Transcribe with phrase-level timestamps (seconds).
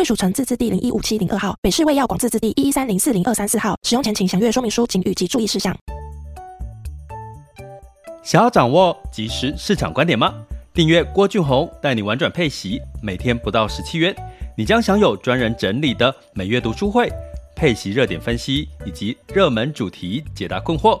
[0.00, 3.76] 贵属城自治地零一五七零二号，北市卫药广自治地一一三零四零二三四号。
[3.82, 5.76] 使用前请详阅说明书、请及注意事项。
[8.22, 10.32] 想要掌握即时市场观点吗？
[10.72, 14.16] 订阅郭俊宏带你玩转配息，每天不到十七元，
[14.56, 17.12] 你将享有专人整理的每月读书会、
[17.54, 20.98] 配息热点分析以及热门主题解答困惑。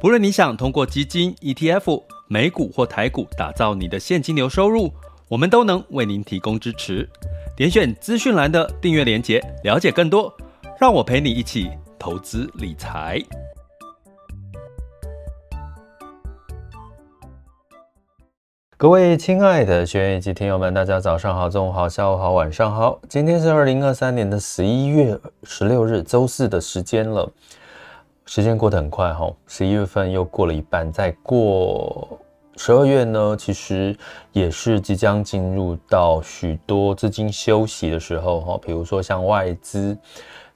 [0.00, 4.92] 不论你想通过基金、ETF、美股或台股打造你的现金流收入，
[5.28, 7.08] 我们都能为您提供支持。
[7.54, 10.32] 点选资讯栏的订阅连结，了解更多。
[10.80, 13.20] 让我陪你一起投资理财。
[18.78, 22.98] 各位亲爱的学员以及听友们，大家早上好、中午好、下午好、晚上好。
[23.06, 27.30] 今天是二零二三年的十一月十六日，周四的时间了。
[28.24, 32.18] 时间过得很快哈，十一月份又过了一半，再过。
[32.56, 33.96] 十二月呢，其实
[34.32, 39.96] 也是即将进入到许多资金休息的时候哈，比如说像外资，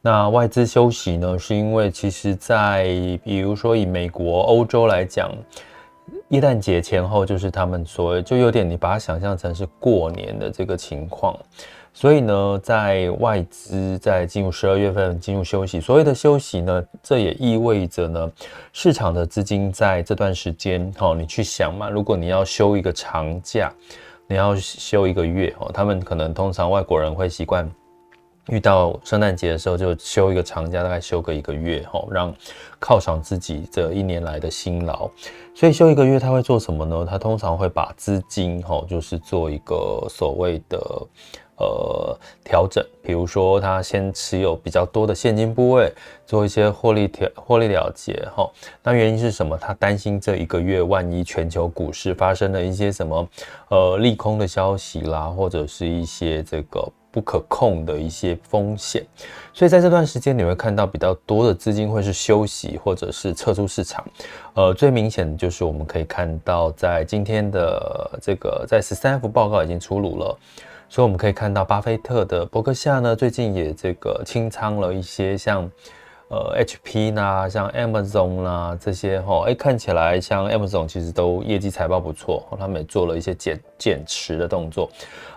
[0.03, 2.85] 那外资休息呢，是因为其实在
[3.25, 5.33] 比如说以美国、欧洲来讲，
[6.29, 11.37] 耶诞节前后就是他们所谓就有点你把它想象成是过年的这个情况。
[11.99, 18.31] 所以呢，在外资在进入十二月份进入休息，所谓的休息呢，这也意味着呢，
[18.75, 23.73] 市场的资金在这段时间，哈，你去想嘛，如果你要休一个长假，
[24.27, 27.67] 你要休一个月，哦，他们可能通常外国人会习惯
[28.49, 32.31] 遇到圣诞节的时候就休一个长假，大概休个一个月，哈，让
[32.79, 35.09] 犒赏自己这一年来的辛劳。
[35.55, 37.07] 所以休一个月他会做什么呢？
[37.09, 40.79] 他通常会把资金，哈，就是做一个所谓的。
[41.59, 45.91] 呃，调整，比如说他先持有比较多的现金部位，
[46.27, 48.47] 做一些获利调获利了结哈。
[48.83, 49.57] 那原因是什么？
[49.57, 53.29] 他担心这一个月万一全球股市发生了一些什么
[53.69, 59.03] 呃利空的消息啦，或者是一些这个不可控的一些风险，
[59.55, 64.05] 所以在这段时间你会看到比较多的资金会是休息或者是撤出市场。
[64.53, 70.39] 呃，最明显的就是我们可以看到，在今天的这个在十三 F 报告已经出炉了。
[70.89, 75.71] 所以我们可以看到，巴菲特的伯克夏呢，最近也这个清仓了一些像，
[76.29, 84.89] 呃，HP 呐，像 Amazon 呐这些哈，哎，看起来像 Amazon 其实都业绩财报不错，他们也做了一些减减持的动作，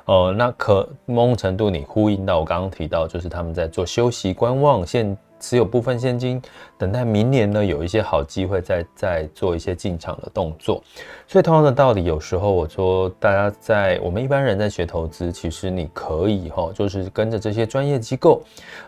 [0.06, 5.18] 呃，那可某种程度你呼应到我刚刚提到，就是他们在做休息观望现。
[5.40, 6.42] 持有部分现金，
[6.78, 10.84] 等待明年呢，有一些好机会再再做一些进场的动作。
[11.28, 18.42] 所以同样的道理，有时候我说大家在我们一般人在学投资，其实你可以哈，就是跟着这些专业机构，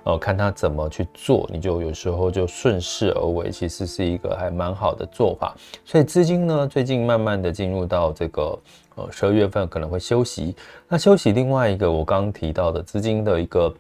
[0.03, 5.55] 呃，看他怎么去做，你就有时候就顺势而为，其实是一个还蛮好的做法。
[5.85, 8.59] 所以资金呢，最近慢慢的进入到这个
[8.95, 10.55] 呃十二月份可能会休息。
[10.87, 13.73] 那休息另外一个我刚刚提到的资金的一个。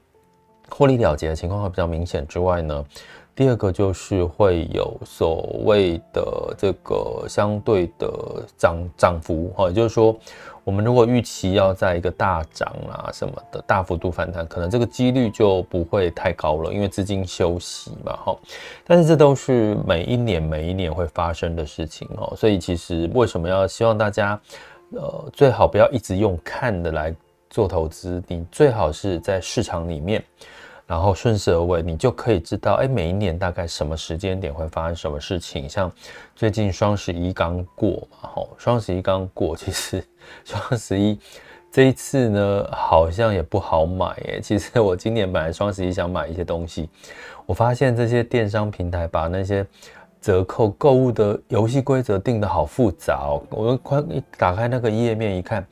[0.71, 2.85] 获利了结的情况会比较明显之外呢，
[3.35, 8.07] 第二个就是会有所谓的这个相对的
[8.57, 10.17] 涨涨幅哈，也就是说，
[10.63, 18.37] 我们如果预期要在一个大涨啊什么的大幅度反弹，可能这个几率就不会太高了，因为资金休息嘛哈。
[18.85, 24.39] 但是这都是每一年每一年会发生的事情哦，所以其实为什么要希望大家
[24.93, 27.15] 呃最好不要一直用看的来
[27.51, 30.23] 做投资，你最好是在市场里面。
[30.87, 35.69] 然后顺势而为，你就可以知道，哎，每一年大概什么时间点会发生什么事情。
[35.69, 35.89] 像
[36.35, 40.03] 最近双十一刚过嘛，吼，双十一刚过，其实
[40.43, 41.17] 双十一
[41.71, 44.41] 这一次呢，好像也不好买耶。
[44.43, 46.89] 其实我今年本来双十一想买一些东西，
[47.45, 49.65] 我发现这些电商平台把那些
[50.19, 53.41] 折扣购物的游戏规则定得好复杂哦。
[53.49, 55.65] 我快一打开那个页面一看，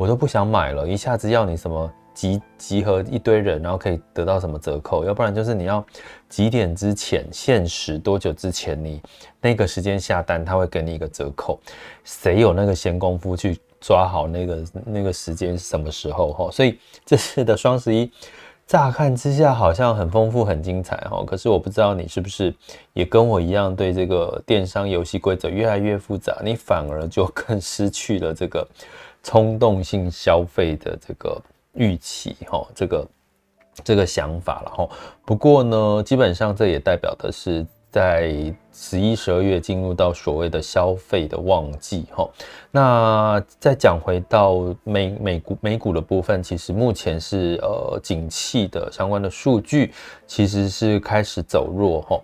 [0.00, 1.92] 我都不想买了，一下子要你什么。
[2.12, 5.04] 集集合一堆人，然后可以得到什么折扣？
[5.04, 5.82] 要不然就是你要
[6.28, 9.00] 几点之前，限时多久之前，你
[9.40, 11.60] 那个时间下单，他会给你一个折扣。
[12.02, 16.32] 谁有那个闲工夫去抓好那个那个时间什么时候？
[16.32, 18.10] 哈，所以这次的双十一，
[18.66, 21.24] 乍看之下好像很丰富、很精彩哈。
[21.24, 22.52] 可是我不知道你是不是
[22.92, 28.66] 也跟我一样，对这个电商游戏规则越来越复杂，你反而就更失去了这个
[29.22, 31.40] 冲动性消费的这个。
[31.74, 33.08] 预期哈，这个
[33.84, 34.88] 这个想法了哈。
[35.24, 37.64] 不过呢，基本上这也代表的是。
[37.90, 42.28] 在十一、十二月进入到所谓的消费的旺季，哈，
[42.70, 49.92] 那再讲回到美美股美股的部分，其实目前是呃景气的相关的数据
[50.24, 52.20] 其实是开始走弱，哈，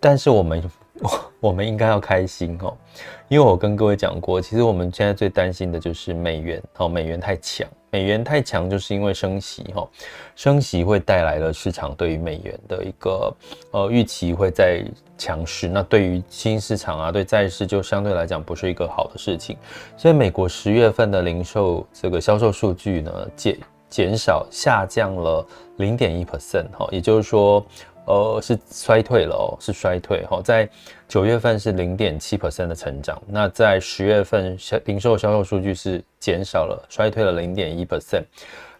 [0.00, 0.68] 但是我们
[1.40, 2.76] 我们应该要开心，哦，
[3.28, 7.66] 因为我跟各位讲过，其实我们现在最担心的就是美元，哦，美元太强。
[7.90, 9.88] 美元太强，就是因为升息哈，
[10.34, 13.32] 升息会带来了市场对于美元的一个
[13.70, 14.84] 呃预期会再
[15.16, 19.56] 强势，那对于新市场啊，对债市就相对来讲不是一个好的事情，
[19.96, 23.58] 所以美国十月份的零售这个销售数据呢减
[23.88, 25.46] 减少下降了
[25.76, 27.64] 零点一 percent 哈，也就是说。
[28.06, 30.40] 呃，是衰退了哦，是衰退哈。
[30.42, 30.68] 在
[31.08, 38.24] 九月份是零点七 percent 的成长，那在十月份销零售销售数据是减少了，衰退了零点一 percent。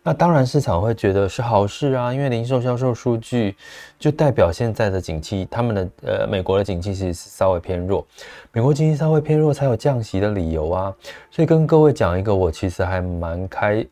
[0.06, 3.56] 那当然市场会觉得是好事啊，因为零售销售数据
[3.99, 8.06] 就代表现在的景气，他们的呃美国的景气是稍微偏弱，
[8.53, 10.94] 美国经济稍微偏弱才有降息的理由啊。
[11.31, 13.82] 所以跟各位讲一个，我其实还蛮开，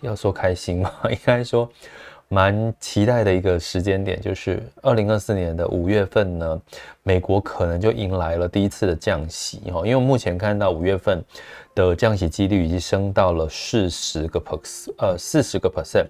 [0.00, 1.70] 要说开心嘛， 应该说。
[2.32, 6.62] 蛮期待的一个时间点，就是二零二四年的五月份呢，
[7.02, 11.22] 美国可能就迎来了第一次的降息哈，因为目前看到五月份
[11.74, 16.06] 的降息几率已经升到了四十个 pers 呃，四十个 percent，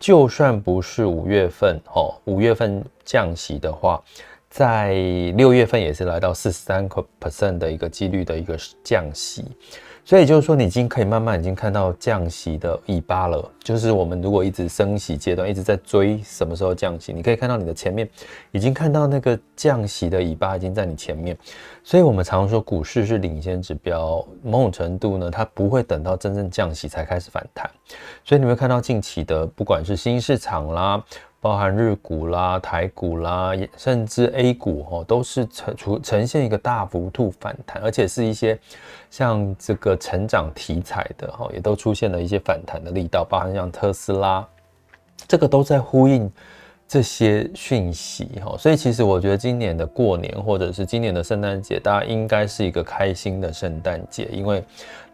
[0.00, 4.02] 就算不是五月份哈，五月份降息的话，
[4.48, 4.94] 在
[5.36, 9.44] 六月份也是来到四十三个 percent 的一个几率的一个降息。
[10.06, 13.50] 所以就是说，你已经可以慢慢已经看到降息的尾巴了。
[13.58, 18.08] 就是我们如果一直升息阶段，一直在追什么时候降息，你可以看到你的前面
[18.52, 21.36] 已经看到那个降息的尾巴已经在你前面。
[21.82, 27.68] 所以我们常说股市是领先指标，某种程度呢，它不会等到真正降息才开始反弹。
[28.24, 31.04] 所以你会看到近期的不管是新市场啦。
[31.46, 38.58] 包含日股啦、台股啦，甚至 A 股哈，都是呈出呈现一个大幅度反弹，而且是一些
[39.12, 44.44] 像这个成长题材的哈，也都出现了一些反弹的力道，包含像特斯拉，
[45.28, 46.28] 这个都在呼应
[46.88, 48.56] 这些讯息哈。
[48.58, 54.64] 所以其实我觉得今年的过年或者是今年的圣诞节，大家应该是一个开心的圣诞节，因为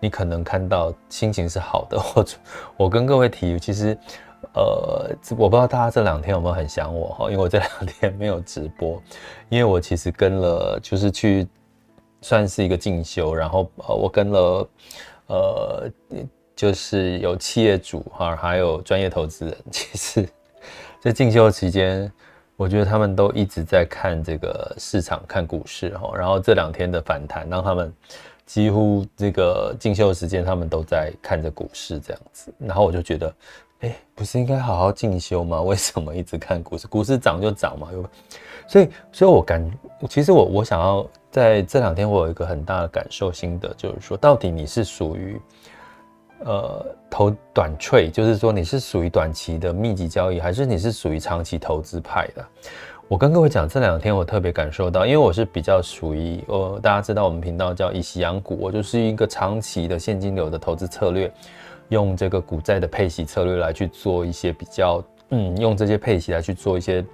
[0.01, 2.39] 你可能看到心情是好的，或者
[2.79, 3.95] 我跟各位提，其实。
[4.55, 9.03] 呃，我不知道大家这两天有没有很想我哈，因为我这两天 没有直播，
[9.49, 11.47] 因为我其实跟了，就是去
[12.21, 14.69] 算是一个进修，然后呃，我跟了
[15.29, 15.91] 呃，
[16.55, 20.29] 就是有企业主哈，还有专业投资人， 其实，
[21.01, 22.13] 在进修期间，
[22.57, 27.91] 我觉得他们都一直在看这个市场，看股市哈，然后这两天的反弹，让他们
[28.45, 33.35] 几乎这个进修时间，他们都在看着股市这样子，然后我就觉得。
[33.83, 35.61] 哎、不是应该好好进修吗？
[35.63, 36.87] 为什么一直看股市？
[36.87, 37.89] 股市涨就涨嘛，
[38.69, 39.71] 所以，所以我感，
[40.09, 45.41] 其实我我想要在这两天，我有一个很大的感受心得，就是说，到底你是属于
[46.45, 52.45] 呃投短 trade，就是说你是属于短期的密集交易，还是你是属于长期投资派的？
[53.09, 61.31] 我跟各位讲，这两天我特别感受到，因为我是比较属于呃，大家知道我们频道叫以息养股，我就是一个长期的现金流的投资策略。
[61.93, 67.05] 用这个股债的配息策略来去做一些比较，嗯，用这些配息来去做一些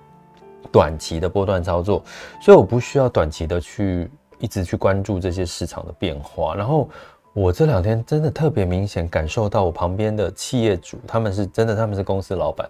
[0.71, 2.03] 短期的波段操作，
[2.41, 4.09] 所以我不需要短期的去
[4.39, 6.55] 一直去关注这些市场的变化。
[6.55, 6.89] 然后
[7.33, 12.69] 我这两天真的特别明显感受到，我旁边的企业主他们是真的，他们是公司老板，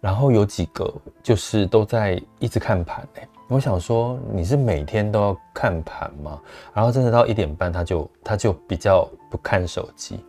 [0.00, 3.28] 然后有几个就是都在一直看盘欸。
[3.48, 6.40] 我想说，你是每天都要看盘吗？
[6.72, 10.24] 然后真的到一点半，他就他就比较不看手机。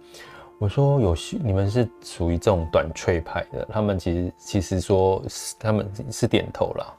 [0.63, 5.22] 我说有你们是属于这种短脆派的，他们其实其实说
[5.60, 6.93] 他们是点头啦，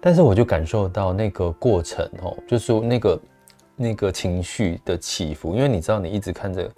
[0.00, 3.20] 但是我就感受到那个过程哦，就是那个
[3.76, 6.70] 那个情绪的起伏，因为你知道你一直看着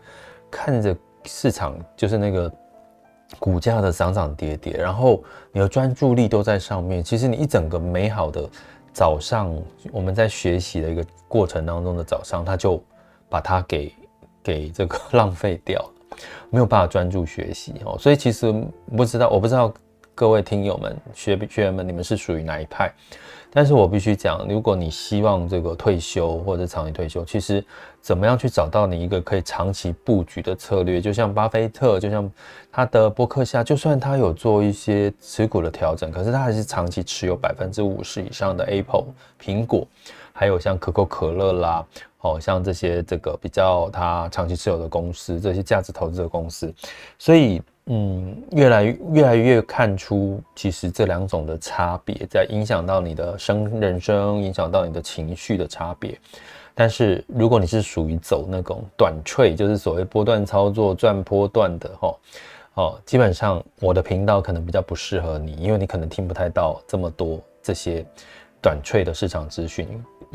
[0.51, 0.97] 看着
[1.27, 2.53] 市场，就是那个
[3.39, 5.23] 股价的涨涨跌跌，然后
[5.53, 8.51] 你的专注力都在上面，其实你一整个美好的
[8.93, 9.57] 早上，
[9.93, 12.83] 我们在学习的一个过程当中的早上，他就
[13.29, 13.95] 把它给
[14.43, 16.02] 给这个 浪费掉了。
[16.51, 18.53] 没有办法专注学习哦，所以其实
[18.97, 19.73] 不知道，我不知道
[20.15, 22.93] 各位听友们、学学员们，你们是属于哪一派？
[23.55, 27.63] 但是我必须讲，如果你希望这个退休或者长期退休，其实
[28.01, 31.03] 怎么样去找到你一个可以长期布局的策略？
[31.03, 32.31] 就像巴菲特，就像
[32.71, 39.05] 他的博客下，就算他有做一些持股的调整，可是他还是长期持有百分之五十以上的 Apple
[39.39, 39.87] 苹果，
[40.33, 41.87] 还有像可口可乐啦。
[42.23, 46.73] 哦，像这些这个比较他长期持有的公司，这些价值投资的公司，
[47.19, 56.17] 所以嗯，越来越来越看出，其实这两种的差别在影响到你的生人生，影响到你的情绪的差别。
[56.75, 62.17] 但是如果你是属于走那种短脆就是所谓波段操作、赚波段的齁，
[62.75, 68.07] 哦，基本上我的频道可能比较不适合你，因为你可能听不太到这么多这些
[68.63, 69.87] 短 trade 的市场资讯。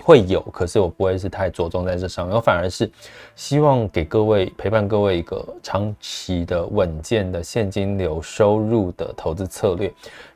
[0.03, 2.89] 会有，可是我不会是太着重在这上面，我反而是
[3.35, 9.87] 希望给各位陪伴各位一个长期的稳健的现金流收入的投资策略，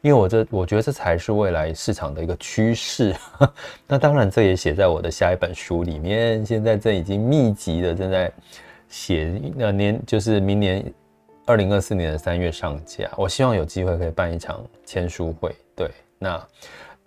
[0.01, 3.15] 因为我这我觉得这才是未来市场的一个趋势。
[3.87, 8.31] 那当然，这也写在我的下一本书里面，现在这已经密集的正在
[8.89, 10.83] 写，那年就是明年
[11.45, 16.41] 二零二四年的三月上架，我希望有机会可以办一场签书会，对，那。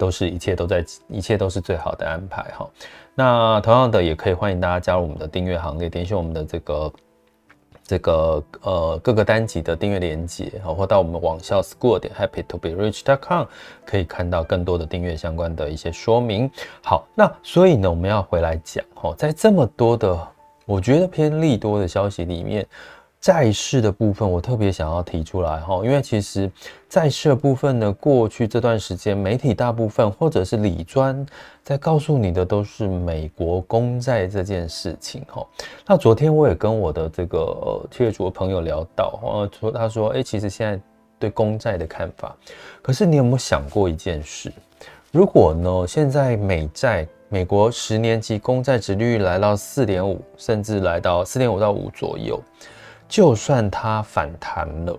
[0.05, 2.69] 都是一切都在，一切都是最好的安排哈。
[3.15, 6.93] 那同样的，也可以欢迎大家加入我们的订阅行列，点选我们的这个
[7.83, 13.47] 这个呃各个单集的订阅链接，好或到我们网校 school 点 happy to be rich dot com
[13.87, 16.51] 可以看到更多的订阅相关的一些说明。
[16.83, 20.29] 好，那所以呢，我们要回来讲哈，在这么多的
[20.67, 22.67] 我觉得偏利多的消息里面。
[23.25, 26.51] 债市的部分，我特别想要提出来哈，因为其实
[26.91, 31.25] 债市的部分呢，过去这段时间，媒体大部分或者是理专
[31.63, 35.43] 在告诉你的都是美国公债这件事情哈。
[35.87, 40.79] 那昨天我也跟我的这个企业主的朋友聊到，呃，说他说，哎，其实现在
[41.19, 42.37] 对公债的看法，
[42.83, 44.53] 可是你有没有想过一件事？
[45.13, 52.39] 如果呢，现在美债，美国十年期公债值率来到四点五，甚至来到四点五到五左右。
[53.09, 54.99] 就算它反弹了，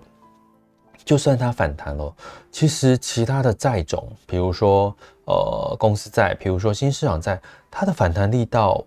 [1.04, 2.14] 就算它反弹了，
[2.50, 4.94] 其实其他的债种，比如说
[5.26, 8.84] 呃公司债，比如说新市场债，它的反弹力道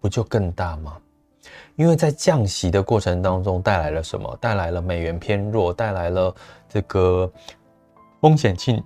[0.00, 0.96] 不就更大吗？
[1.76, 4.36] 因为在降息的过程当中带来了什么？
[4.40, 6.34] 带来了美元偏弱，带来了
[6.68, 7.30] 这个
[8.20, 8.82] 风险性。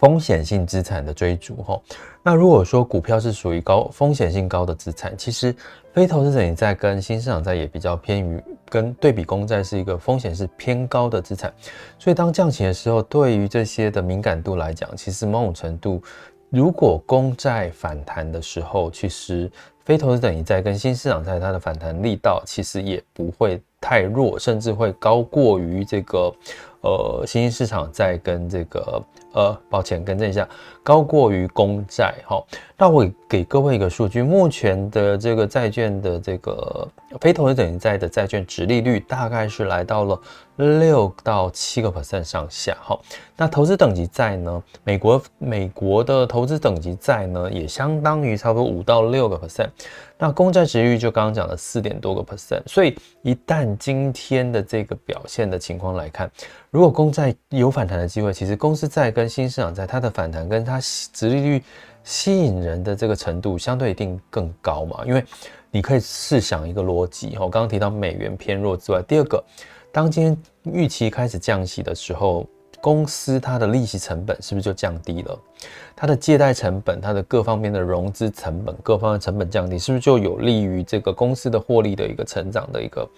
[0.00, 1.80] 风险性资产的追逐，哈，
[2.22, 5.52] 那如果说股票是属于高风险性高的资产，其实
[5.98, 11.52] 非投资者也在跟新市场债也比较偏于跟对比公债是一个风险是偏高的资产，
[11.98, 16.00] 所以当降息的时候，对于这些的敏感度来讲，其实某种程度，
[16.50, 19.50] 如果公债反弹的时候，其实
[19.84, 26.32] 非投资者也在跟新市场债它的反弹力道其实也不会太弱，甚至会高过于这个
[26.80, 29.02] 呃新兴市场在跟这个。
[29.34, 30.48] 呃，抱歉，更正一下，
[30.82, 32.14] 高过于公债。
[32.26, 32.42] 哈，
[32.78, 36.88] 那我给各位一个数据，目前的这个债券的这个
[37.20, 40.18] 非投资等级债的债券殖利率大概是来到了
[40.56, 42.74] 六到七个 percent 上下。
[42.80, 42.98] 哈，
[43.36, 44.62] 那投资等级债呢？
[44.82, 49.68] 美国美国的投资等级债呢，也相当于差不多五到六个 percent。
[50.18, 52.60] 那公债殖利率就刚刚讲的四点多个 percent。
[52.66, 56.30] 所以一旦今天的这个表现的情况来看，
[56.70, 60.80] 如果公债有反弹的机会，其实公司债跟新市场债它的反弹跟它
[61.12, 61.62] 殖利率
[62.02, 65.04] 吸引人的这个程度相对一定更高嘛？
[65.06, 65.24] 因为
[65.70, 69.42] 你可以试想一个逻辑，我刚刚提到美元偏弱之外，第二个，
[69.92, 70.36] 当今天
[70.74, 72.46] 预期开始降息的时候，
[72.80, 75.38] 公司它的利息成本是不是就降低了？
[75.96, 83.08] 它的借贷成本、它的各方面的融资成本、各方面成本降低，是不是就有利于这个公司的获利的一个成长的一个？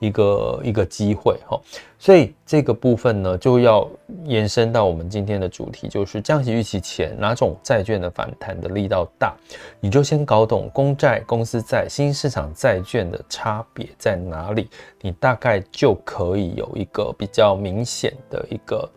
[0.00, 1.58] 一个一个机会哈，
[2.00, 3.88] 所以这个部分呢，就要
[4.24, 9.34] 延伸到我们今天的主题，就是降息预期前哪种债券的反弹的力道大，
[9.80, 14.68] 你就先搞懂公债、公司债、新市场债券的差别在哪里，
[15.00, 18.90] 你大概就可以有一个比较明显的一个。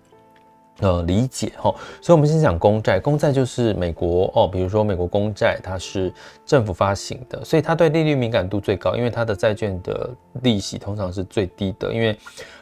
[0.80, 6.14] 呃，理解哈，所以我们先讲公债，公债就是美国哦，比如说美国公债，它是
[6.46, 10.10] 政府发行的，所以它对利率敏感度最高，因为它的债券的
[10.44, 12.18] 利息通常是最低的，因为。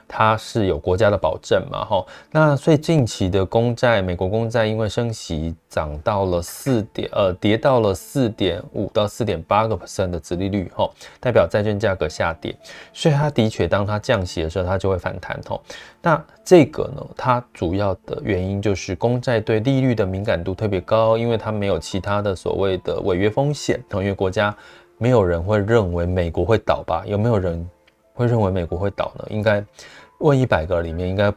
[0.07, 12.55] 它是有国家的保证嘛，哈，那所以近期的公债，美国公债因为升息涨到了四点，呃，跌到了四点五到四点八个 percent 的殖利率，哈，代表债券价格下跌，
[12.93, 15.59] 所以它的确当它降息的时候，它就会反弹，哈。
[16.01, 24.55] 那这个呢，它主要的原因就是公债对利率的敏感度特别高，因为它没有其他的所谓的违约风险，因为国家
[24.97, 27.03] 没有人会认为美国会倒吧？
[27.07, 27.67] 有没有人？
[28.15, 29.27] 会认为美国会倒呢？
[29.29, 29.63] 应该
[30.17, 31.31] 问一百个里面，应该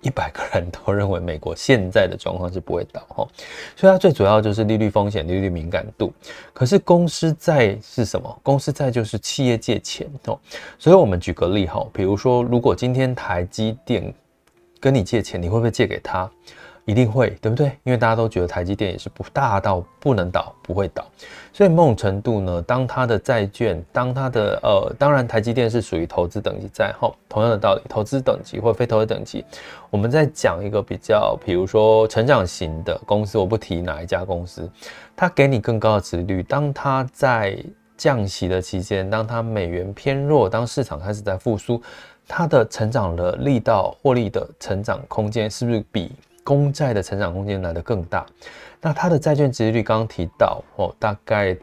[0.00, 3.28] 一百个人都认为美国现在的状况是不会倒哈。
[3.74, 6.12] 所以它最主要就是利率风险、利率敏感度。
[6.52, 8.40] 可是公司债是什么？
[8.42, 10.38] 公司债就是企业借钱哦。
[10.78, 14.14] 所以我们举个例哈，比如说，如果今天台积电
[14.78, 16.30] 跟你借钱，你会不会借给他？
[16.86, 17.68] 一定会，对不对？
[17.82, 21.04] 因为大家都觉得台积电也是不大到不能倒，不会倒，
[21.52, 29.44] 所以某种程度呢，当它的债券，当它的呃，当然台积电是属于投资等级债后，同样的道理，投资等级或非投资等级，
[29.88, 34.70] 我们在讲一个比较，比如说成长型的公司，我不提哪一家公司，
[35.16, 37.56] 它给你更高的殖利率，当它在
[37.96, 41.80] 降息的期间，当它美元偏弱，当市场开始在复苏，
[42.28, 46.12] 它的成长的力道、获利的成长空间，是不是比？
[46.44, 48.24] 公债的成长空间来得更大，
[48.80, 51.56] 那它的债券殖利率刚刚提到哦，大概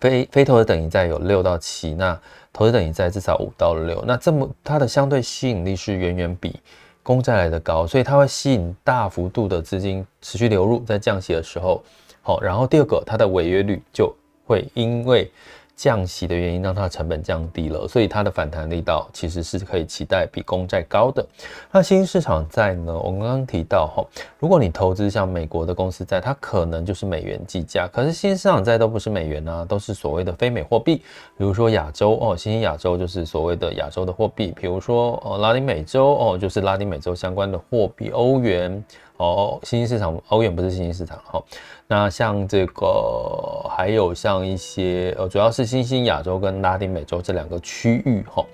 [0.00, 2.20] 非非投资等级债有六到七，那
[2.52, 6.60] 投资等级债至少五到六，那这么它的相对吸引力是远远比
[7.02, 11.82] 公债来得高，所以它会吸引大幅度的资金持续流入，在降息的时候，
[12.20, 14.14] 好，然后第二个它的违约率就
[14.44, 15.30] 会因为。
[15.76, 21.24] 降息的原因让它的成本降低了，所以它的反弹力道其实是可以期待比公债高的。
[21.70, 22.98] 那新兴市场债呢？
[22.98, 24.02] 我们刚刚提到哈，
[24.38, 30.96] 如果你投资像美国的公司债，它可能就是美元计价，可是新兴市场债都不是美元啊，都是所谓的非美货币，
[31.36, 38.82] 比如说亚洲哦，新兴亚洲就是所谓的亚洲的货币，比如说哦拉丁美洲哦，就是拉丁美洲相关的货币，欧元。
[39.18, 41.42] 哦，新兴市场欧元不是新兴市场哈。
[41.88, 48.44] 那像这个还有像一些呃，主要是新兴亚洲跟拉丁美洲这两个区域哈。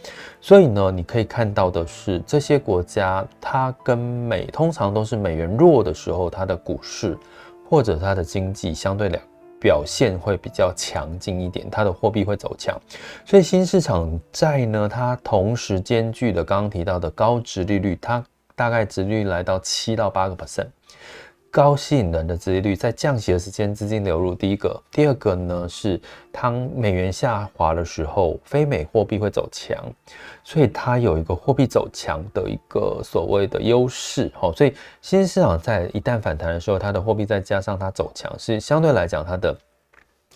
[0.40, 7.18] 所以呢，你可以看到的是，这些国家它跟美通常都是美元弱的时候，它的股市
[7.68, 9.22] 或者它的经济相对两
[9.58, 12.78] 表现会比较强劲一点，它的货币会走强。
[13.24, 18.22] 所以新市场债呢，它同时兼具的刚刚提到的高殖利率，它。
[18.62, 20.68] 大概殖利率来到七到八个 percent，
[21.50, 24.36] 高吸引人的殖利率，在降息的时间资金流入。
[24.36, 26.00] 第一个，第二个呢是
[26.30, 29.76] 当美元下滑的时候，非美货币会走强，
[30.44, 34.30] 所以它有一个货币走强的一个所谓的优势。
[34.32, 39.58] 好，所以新兴市场在一旦反弹的时候，它的货币再加上它走强，是相对来讲它的。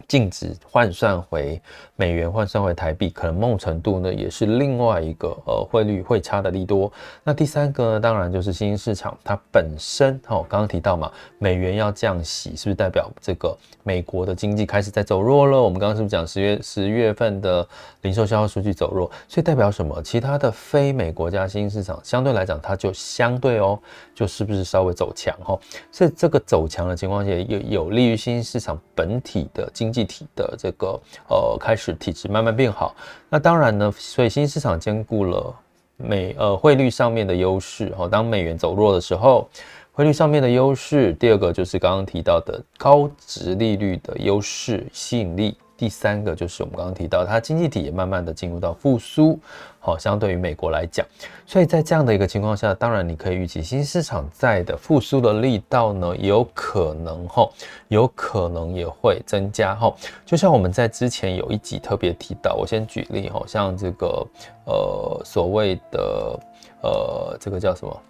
[0.07, 1.61] 净值换算回
[1.97, 6.93] 美元，换算回台币，可能某种程度呢，也是另外一个呃汇率会差的利多。
[7.25, 15.61] 那第三个呢，当然就是新兴市场它本身，哦，刚刚提到嘛，美元要降息，是不是代表这个美国的经济开始在走弱了？
[15.61, 17.67] 我们刚刚是不是讲十月十月份的
[18.03, 20.01] 零售销售数据走弱，所以代表什么？
[20.03, 23.77] 其他的非美国家新兴市场相对来讲，它就相对哦，
[24.15, 25.59] 就是不是稍微走强哈？
[25.91, 29.86] 所以这个走强的情况下，有有利于新兴市场本体的经。
[29.87, 32.95] 经济体的这个呃开始体质慢慢变好，
[33.29, 35.55] 那当然呢，所以新市场兼顾了
[35.97, 39.49] 美呃汇率上面的优势哈，当美元走弱的时候，
[39.93, 45.57] 汇率上面的优势，第二个就是刚刚提到的高值利率的优势吸引力。
[45.77, 49.39] 第三个就是我们刚刚提到，它经济体也慢慢的进入到复苏，
[49.79, 51.07] 好，相对于美国来讲，
[51.45, 57.49] 所以在这样的一个情况下，当然你可以预期新市场债的复苏的力道呢，也有可能哈，
[57.89, 59.95] 有可能也会增加哈。
[60.25, 64.27] 就像我们在之前有一集特别提到，我先举例哈，像这个
[64.65, 66.41] 呃所谓的
[66.83, 68.01] 呃这个叫什么？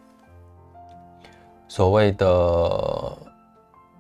[1.69, 3.13] 所谓的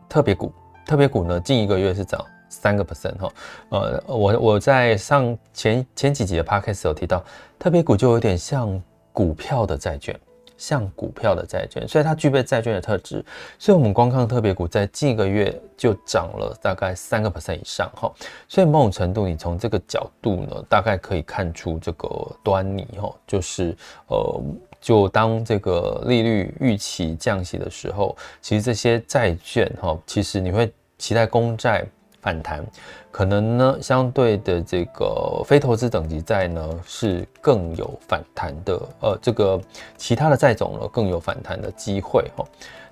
[0.08, 0.52] 特别股，
[0.86, 2.24] 特别股呢，近一个月是涨。
[2.60, 3.32] 三个 percent 哈，
[3.68, 7.22] 呃，我我在上前前几集的 podcast 有提到，
[7.58, 10.18] 特别股就有点像股票的债券，
[10.56, 13.22] 像股票的债券，所以它具备债券的特质，
[13.58, 18.10] 所以我们光看特别股在近一个月就涨了大概三个 percent 以上哈，
[18.48, 22.08] 所以某种程度你从这个角度呢，大概可以看出这个
[22.42, 23.76] 端倪哈，就是
[24.08, 24.42] 呃，
[24.80, 31.86] 就当这个利率预期降息的时候，其实这些债券哈，其实你会期待公债。
[32.26, 32.66] 反弹
[33.12, 39.60] 可能呢，相对的这个非投资等级债呢是更有反弹的，呃，这个
[39.96, 42.44] 其他的债种呢更有反弹的机会哈。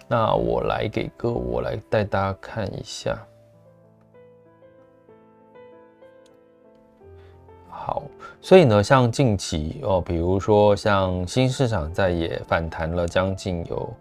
[0.06, 3.18] 那我来给个，我来带大家看一下。
[7.68, 8.04] 好，
[8.40, 13.92] 所以呢，像近期哦，比如说像新市场债也反弹了将近有。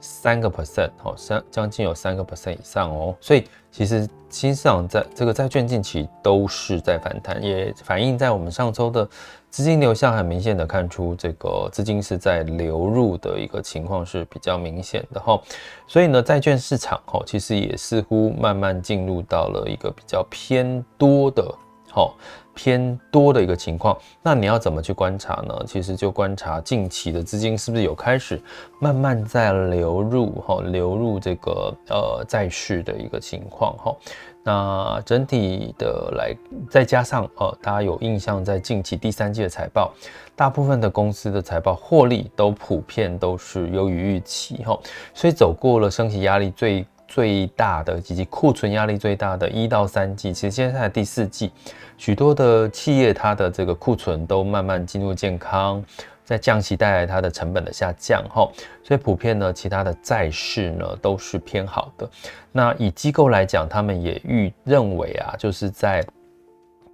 [0.00, 9.08] 三个 percent，好，三将近有三个 percent 以上哦，所以其实新市场在这个债券近期都是在反弹，也反映在我们上周的
[9.50, 15.40] 资金流向，很明显的看出这个资金是在流入的一个情况是比较明显的哈，
[15.86, 21.54] 所以呢，债券市场哈，其实也似乎慢慢进入到了一个比较偏多的，
[21.90, 22.14] 好。
[22.58, 25.56] 偏多的一个情况，那你要怎么去观察呢？
[25.64, 28.42] 其实就观察近期的资金是不是有开始
[28.80, 33.96] 慢慢在流入哈，流入这个呃债市的一个情况哈。
[34.42, 36.34] 那整体的来，
[36.68, 39.92] 再加上呃，大家有印象，在近期第三季的财报，
[40.34, 44.76] 大部分的公司的财报获利都普遍都是优于预期哈，
[45.14, 51.50] 所以走过了升息压力最最大的以及库存压力最大的一到三季，其实现在第四季，
[51.96, 55.82] 许多的企业它的这个库存都慢慢进入健康。
[56.22, 58.46] 在降息带来它的成本的下降，哈，
[58.84, 62.08] 所以普遍呢，其他的债市呢都是偏好的。
[62.52, 66.06] 那以机构来讲，他们也预认为啊，就是在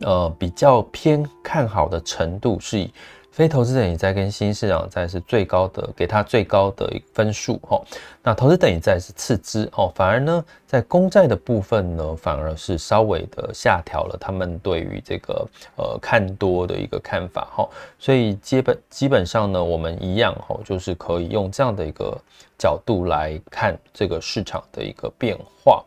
[0.02, 2.90] 呃比较偏看好的程度是以。
[3.34, 7.84] 非投资等级债跟新市场债是最高的，给它最高的分数哦。
[8.22, 15.44] 那投资等级债是次之哦，反而呢，在公债的部分呢，反而是稍微的下调了他们对于这个
[15.74, 17.68] 呃看多的一个看法哈。
[17.98, 22.16] 所以基本基本上呢，我们一样哈，就是可以用这样的一个
[22.56, 25.84] 角度来看这个市场的一个变化。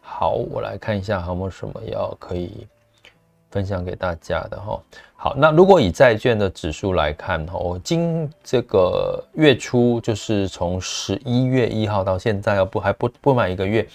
[0.00, 2.66] 好，我来看一下还有没有什么要可以。
[3.50, 4.80] 分享给大家的哈，
[5.16, 13.86] 好，那如果以债券的指数来看哈，我今这个月初就是从十一月一号到现在，要不还不不满一个月，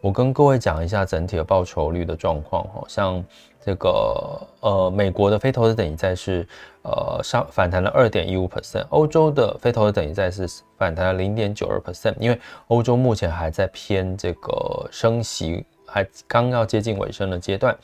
[0.00, 3.24] 我跟各位讲一下整体的报酬率的状况哈，像
[3.64, 6.46] 这个呃美国的非投资等级债是
[6.82, 17.76] 呃上反弹了二点一五 percent，欧洲的非投资等级债是反弹了零点九二 percent，因为欧洲目前还在偏这个升息，还刚要接近尾声的阶段。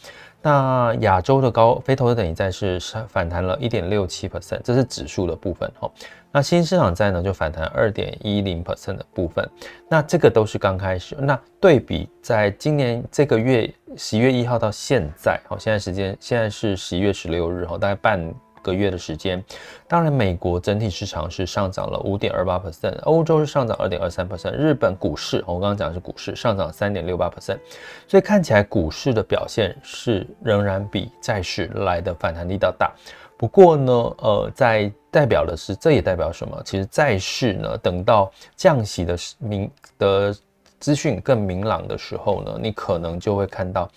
[0.43, 5.91] 那亚洲的高非投资等级债是反弹了一点六七 percent，这是指数的部分哈。
[6.33, 9.49] 那新兴市场债呢就反弹二点一零 percent 的部分。
[9.89, 11.17] 那这个都是刚开始。
[11.19, 18.35] 那对比在今年这个月十一月一号到现在，好，现在时间现在是十一月十六日哈，大概半。
[18.62, 19.42] 个月的时间，
[19.88, 27.59] 当然，美国整体市场是上涨了五点二八 percent，欧洲是上涨二点二三 percent，日本股市，我刚刚讲的是股市上涨三点六八 percent，
[28.07, 32.92] 所以看起来股市的表现是仍然比债市来的反弹力道大。
[33.37, 36.62] 不过呢，呃，在代表的是，这也代表什么？
[36.64, 40.35] 其实债市呢，等到降息的明的
[40.79, 43.90] 资讯更明朗的时候呢，你可能就会看到。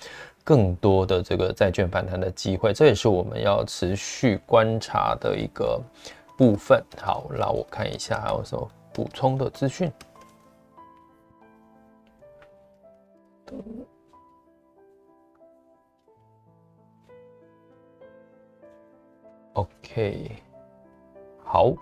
[0.46, 5.82] 更多的这个债券反弹的机会，这也是我们要持续观察的一个
[6.38, 6.82] 部分。
[7.02, 9.92] 好，让我看一下还有什么补充的资讯。
[19.54, 20.32] OK，
[21.44, 21.74] 好，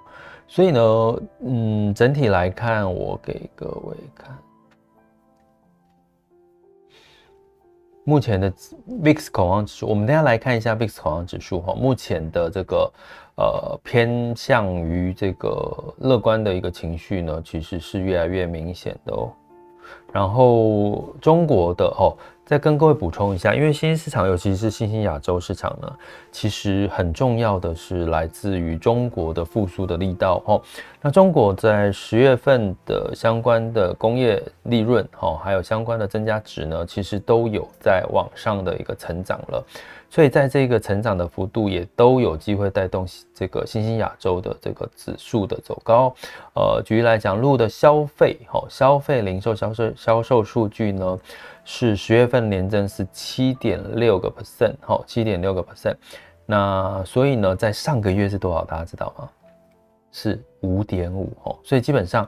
[0.48, 4.38] 所以呢，嗯，整体来看，我给各位看。
[8.04, 8.52] 目前的
[9.02, 11.74] VIX 恐慌指数，我们等下来看一下 VIX 恐慌指数哈。
[11.74, 12.92] 目前的这个
[13.36, 19.32] 呃偏向于这个乐观的一个情绪呢，其实是越来越明显的哦。
[20.12, 22.18] 然后中国的哦。
[22.46, 25.90] 再跟各位补充一下，因为新兴市场，尤其是新兴亚洲市场呢，
[26.30, 30.62] 其实很重要的是来自于中国的复苏的力道哦。
[31.02, 39.66] 那中国在十月份的相关的工业利润哦，还有相关的增加值呢，其实都有在往上的一个成长了。
[40.10, 46.14] 所以在这个成长的幅度也都有机会带动这个新兴亚洲的这个指数的走高。
[46.54, 51.20] 呃，举例来讲，陆的消费哦，消费零售销售销售数据呢，
[51.66, 55.96] 是十月份年增是七点六个 percent，好，七点六个 percent。
[56.46, 58.66] 那所以呢，在上个月是多少？
[58.66, 59.30] 大家知道吗？
[60.12, 62.28] 是五点五，哦，所以基本上。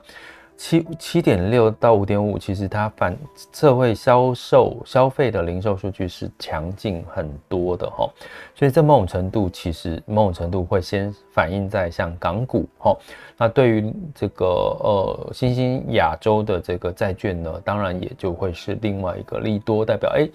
[0.56, 3.16] 七七点六到五点五，其实它反
[3.52, 8.10] 社会销售消费的零售数据是强劲很多的哈，
[8.54, 12.96] 所以这某种程度其实某种程度会先反映在像港股哈，
[13.36, 20.28] 那对于这个呃新兴亚洲的这个债券呢，当然也就会是另外一个利多代表，哎。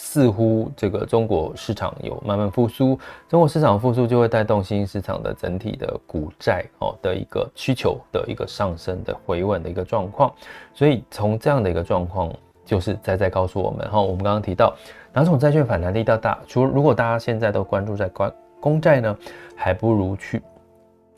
[0.00, 10.32] 似乎这个中国市场有慢慢复苏，中国市场复苏就会带动新兴市场的整体的股债哦的一个需求的一个上升的回稳的一个状况，
[10.72, 12.32] 所以从这样的一个状况，
[12.64, 14.74] 就是在在告诉我们哈，我们刚刚提到
[15.12, 19.18] 哪种债券反弹力道大，除如果大家现在都关注在关公债呢，
[19.56, 20.40] 还不如去。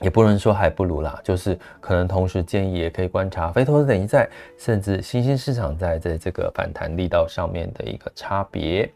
[0.00, 8.90] 也不能说还不如啦，就是可能同时建议也可以观察非投资等级债，甚至新兴市场债在这个反弹力道上面的一个差别。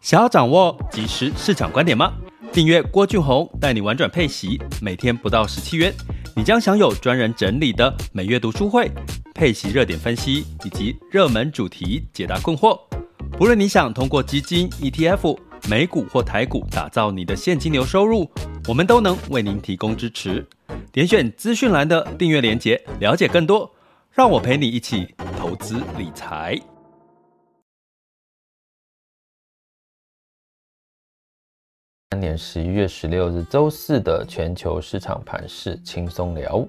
[0.00, 2.12] 想要掌握即时市场观点吗？
[2.52, 5.92] 订阅郭俊宏带你玩转配息，每天不到十七元，
[6.36, 8.90] 你将享有专人整理的每月读书会、
[9.34, 12.78] 配息热点分析以及热门主题解答困惑。
[13.38, 15.38] 不论你想通过基金、ETF。
[15.68, 18.30] 美股或台股打造你的现金流收入
[18.68, 20.46] 我们都能为您提供支持。
[20.92, 23.70] 点选资讯栏的订阅连接了解更多
[24.10, 26.60] 让我陪你一起投资理财。
[32.10, 36.68] 三年十一月十六日周四的全球市场盘势轻松聊。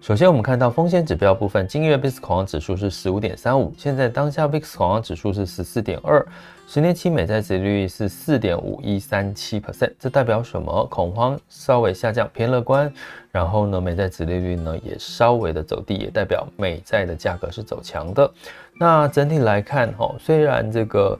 [0.00, 6.24] 首先，我们看到风险指标部分，今日 VIX 恐慌指数是十五点三五，现在当下 VIX 恐慌指数是十四点二，
[6.68, 10.86] 十年期美债殖利率是四点五一三七 percent，这代表什么？
[10.86, 12.90] 恐慌稍微下降，偏乐观。
[13.32, 18.32] 然后呢，美债殖利率呢也稍微的走低，也代表美债的价格是走强的。
[18.78, 21.18] 那整体来看，哈，虽然这个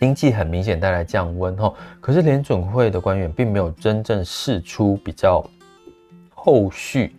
[0.00, 5.44] 经济很明显带来降温，哈，可是联准会的官员并没有真正释出比较
[6.34, 7.14] 后续。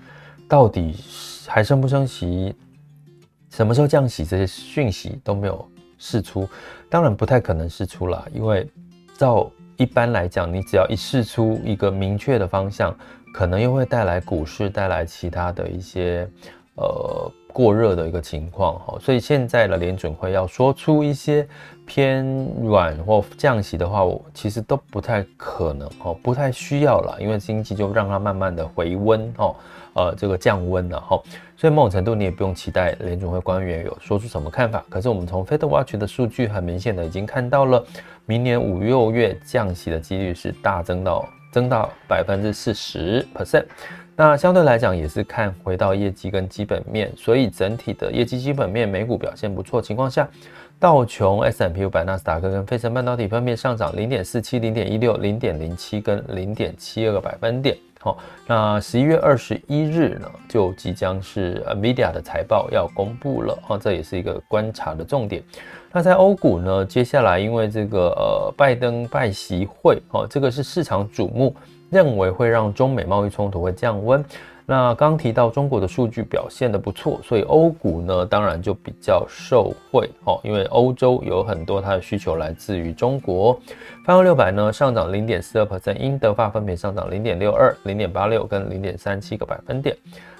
[0.49, 0.95] 到底
[1.47, 2.55] 还升不升息？
[3.51, 4.25] 什么时候降息？
[4.25, 5.63] 这些讯息都没有
[5.99, 6.49] 释出，
[6.89, 8.67] 当然不太可能释出了，因为
[9.15, 12.95] 照一般来讲，你只要一释出一个明确的方向，
[13.31, 16.27] 可能又会带来股市带来其他的一些
[16.75, 21.47] 呃过热的一个情况哈，所以现在的联准会要说出一些
[21.85, 22.25] 偏
[22.63, 29.55] 软或降息的话，我其实都不太可能哦，不太需要了，因为经济就让它慢慢的回温哦。
[29.99, 31.21] 呃，这个降温了哈，
[31.57, 34.81] 所以某种程度你也不用期待联总会官员有说出什么看法。
[34.87, 37.85] 可是我们从 FedWatch 的数据很明显的已经看到了，
[38.25, 43.65] 明年五六月降息的几率是大增到增到百分之四十 percent。
[44.15, 50.25] 那相对来讲也是看回到业绩跟基本面，所以整体的业绩基本面美股表现不错情况下，
[50.79, 57.77] 道琼、S M P 五百、纳斯达克跟费城半导体分别上涨零点四七、零点一六、零点零七跟零点七二个百分点。
[58.01, 65.43] 好，那十一月二十一日呢，就即将是 NVIDIA 的财报要公布了，啊，这也是一个观察的重点。
[65.91, 71.53] 那在欧股呢，接下来因为这个呃拜登拜习会，哦，这个是市场瞩目，
[71.89, 74.23] 认为会让中美贸易冲突会降温。
[74.69, 83.59] 那刚提到中国的数据表现得不错，所以欧股呢当然就比较受惠哦，因为欧洲有很多它的需求来自于中国。
[84.05, 89.97] 泛欧六百呢上涨零点四二 percent，英德法分别上涨零点六二、零点八六跟零点三七个百分点。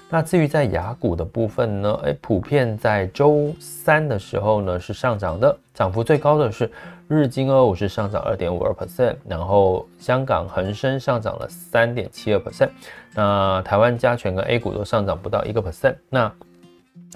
[0.08, 6.70] 那至于在雅股的部分呢，诶，普遍在周三的时候呢是上涨的，涨幅最高的是
[7.10, 12.70] 日经二五是上涨二点五二 percent，然后香港恒生上涨了三点七二 percent。
[13.16, 15.96] 那台湾加权跟 A 股都上涨不到一个 percent。
[16.08, 16.32] 那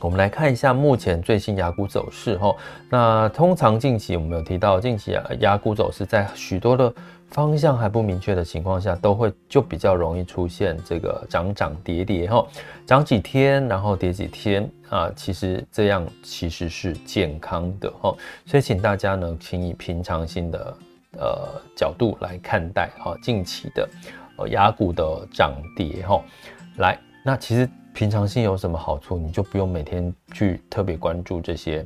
[0.01, 2.53] 我们来看一下目前最新雅股走势哈。
[2.91, 6.93] 那通常近期我们有提到，近期雅股走势在许多的
[7.35, 12.47] 方向还不明确的情况下，都会就比较容易出现这个涨涨跌跌哈，
[12.87, 15.11] 涨几天然后跌几天啊。
[15.17, 18.15] 其实这样其实是健康的哈，
[18.47, 20.77] 所以请大家呢，请以平常心的
[21.19, 23.89] 呃角度来看待哈近期的。
[24.37, 26.23] 呃，亚股的涨跌哈，
[26.77, 29.19] 来，那其实平常心有什么好处？
[29.19, 31.85] 你就不用每天去特别关注这些，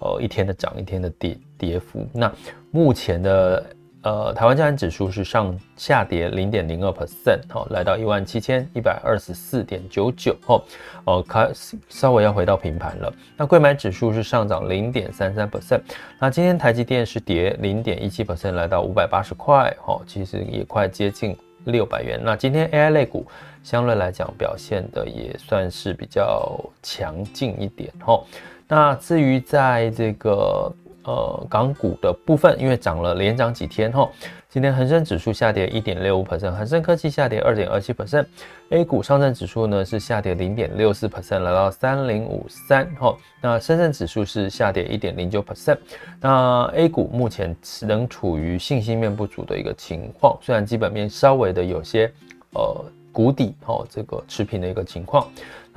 [0.00, 2.04] 呃，一天的涨，一天的跌跌幅。
[2.12, 2.32] 那
[2.72, 3.64] 目前的。
[4.02, 10.62] 呃，台湾加权指数是上下跌零点零二 percent，好，来到一万七千一百二十四点九九，哦，
[11.04, 11.50] 哦，开
[11.88, 13.12] 稍微要回到平盘了。
[13.36, 15.80] 那柜买指数是上涨零点三三 percent，
[16.20, 22.20] 那今天台积电是跌零点一七 percent，来到五百八十块，哦，其实也快接近六百元。
[22.22, 23.26] 那今天 AI 类股
[23.64, 28.24] 相对来讲表现的也算是比较强劲一点，哦，
[28.68, 30.72] 那至于在这个。
[31.08, 34.06] 呃，港股的部分，因为涨了连涨几天哈，
[34.50, 45.78] 今天恒生指数下跌一点六五 percent，恒生科技下跌二点二七 percent，A 股上证指数呢是下跌零点六四 percent，来到三零五三哈，那深圳指数是下跌一点零九 percent，
[46.20, 52.12] 那 A 股目前仍处于信心面不足的一个情况，虽然基本面稍微的有些
[52.52, 52.84] 呃。
[53.10, 55.26] 谷底哦，这个持平的一个情况。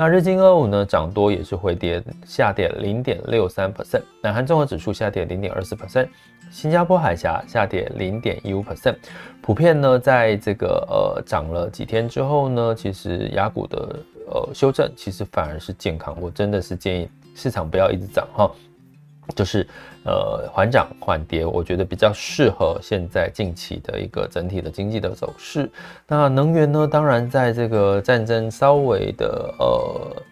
[0.01, 4.01] 那日经二五呢，涨多也是回跌，下跌零点六三 percent。
[4.19, 6.07] 南韩综合指数下跌零点二四 percent，
[6.49, 8.95] 新加坡海峡下跌零点一五 percent。
[9.43, 16.19] 普遍呢，在这个呃涨了几天之后呢，其实雅股的呃修正其实反而是健康。
[16.19, 18.51] 我真的是建议市场不要一直涨哈。
[19.35, 19.67] 就是，
[20.03, 25.69] 呃，缓涨缓跌，我觉得比较适合现在近期的一个整体的经济的走势。
[26.07, 30.23] 那能源呢，当然在这个战争稍微的呃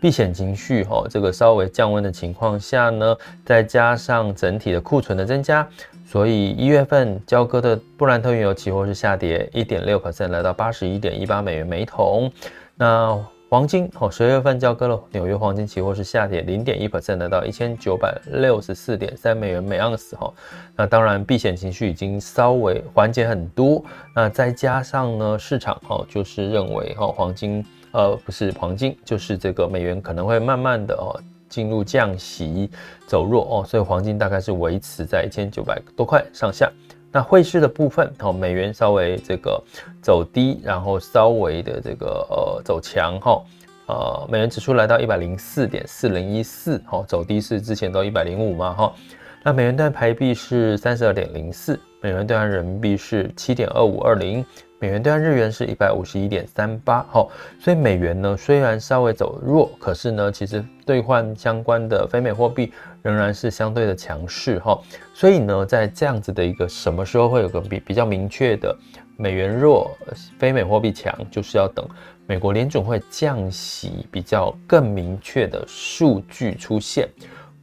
[0.00, 5.66] 避险情绪哈、这个稍微降温的情况下呢，再加上整体的库存的增加，
[6.06, 12.30] 所以一月份交割的布兰特原油期货是下跌一点六 percent，来到八十一点一八美元每桶。
[12.74, 20.32] 那黄金哦，十月份交割了纽约黄金期货是下跌零点一 percent，到一千九百六十四点三美元每盎司哈。
[20.74, 31.14] 那当然避险情绪已经稍微缓解很多，那再加上呢，市场哦就是认为哈黄金呃不是黄金，就是这个美元可能会慢慢的哦
[31.48, 32.68] 进入降息
[33.06, 36.68] 走弱哦，所以黄金大概是维持在一千九百多块上下。
[37.16, 39.58] 那汇市的部分哦，美元稍微这个
[40.02, 43.42] 走低，然后稍微的这个呃走强哈，
[43.86, 48.94] 呃美元指数来到一百零四点四零一四，哈走低是之前都一百零五嘛哈。
[49.42, 54.44] 那美元兑台币是三十二点零四，美元兑换人民币是七点二五二零，
[54.80, 57.02] 美元兑换日元是一百五十一点三八。
[57.04, 57.24] 哈，
[57.60, 62.72] 所以美元呢虽然稍微走弱，可是呢其实兑换相关的非美货币
[63.02, 64.58] 仍然是相对的强势。
[64.58, 64.76] 哈，
[65.14, 68.76] 所以呢在这样子的一个什么时候会有个比比较明确的
[69.16, 69.96] 美元弱，
[70.40, 71.88] 非美货币强，就是要等
[72.26, 77.08] 美国联准会降息比较更明确的数据出现。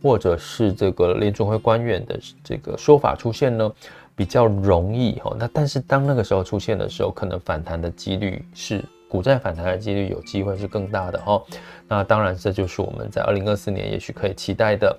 [0.04, 3.72] 或者是这个联准会官员的这个说法出现呢，
[4.16, 5.34] 比较容易哈。
[5.40, 11.42] 那但是当那个时候出现的时候，可能反弹的几率是股债反弹的几率有机会是更大的哈。
[11.88, 14.94] 那当然这就是我们在二零二四年也许可以期待的。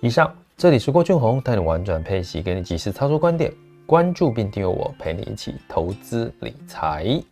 [0.00, 3.52] 以上，这里是郭俊宏带你玩转配息，给你及时操作观点，
[3.84, 7.22] 关注并订阅我，陪你一起投资理财。